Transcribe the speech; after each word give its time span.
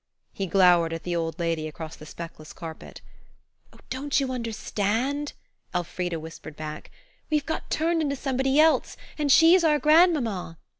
He 0.33 0.47
glowered 0.47 0.93
at 0.93 1.03
the 1.03 1.15
old 1.15 1.37
lady 1.37 1.67
across 1.67 1.95
the 1.95 2.07
speckless 2.07 2.53
carpet. 2.53 3.01
"Oh, 3.71 3.77
don't 3.91 4.19
you 4.19 4.31
understand?" 4.31 5.33
Elfrida 5.75 6.19
whispered 6.19 6.55
back. 6.55 6.89
"We've 7.29 7.45
got 7.45 7.69
turned 7.69 8.01
into 8.01 8.15
somebody 8.15 8.59
else, 8.59 8.97
and 9.19 9.31
she's 9.31 9.63
our 9.63 9.77
grandmamma." 9.77 10.57